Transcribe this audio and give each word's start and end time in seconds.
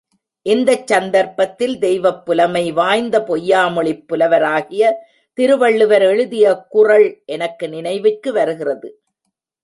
இச்சந்தர்ப்பத்தில் 0.45 1.79
தெய்வப் 1.79 2.25
புலமை 2.25 2.71
வாய்ந்த 2.71 3.19
பொய்யாமொழிப் 3.19 4.05
புலவராகிய 4.07 4.93
திருவள்ளுவர் 5.33 6.01
எழுதிய 6.01 6.55
குறள் 6.69 7.23
எனக்கு 7.25 7.69
நினைவிற்கு 7.69 8.33
வருகிறது. 8.33 9.01